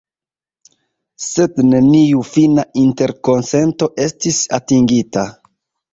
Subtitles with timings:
[1.25, 5.29] Sed neniu fina interkonsento estis atingita.